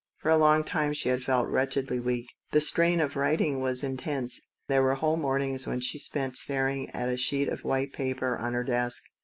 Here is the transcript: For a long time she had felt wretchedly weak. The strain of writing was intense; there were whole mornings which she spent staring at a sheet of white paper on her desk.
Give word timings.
For 0.17 0.31
a 0.31 0.35
long 0.35 0.63
time 0.63 0.93
she 0.93 1.09
had 1.09 1.21
felt 1.23 1.47
wretchedly 1.47 1.99
weak. 1.99 2.25
The 2.49 2.59
strain 2.59 2.99
of 3.01 3.15
writing 3.15 3.59
was 3.61 3.83
intense; 3.83 4.41
there 4.65 4.81
were 4.81 4.95
whole 4.95 5.15
mornings 5.15 5.67
which 5.67 5.83
she 5.83 5.99
spent 5.99 6.35
staring 6.37 6.89
at 6.89 7.07
a 7.07 7.17
sheet 7.17 7.47
of 7.47 7.63
white 7.63 7.93
paper 7.93 8.35
on 8.35 8.53
her 8.53 8.63
desk. 8.63 9.03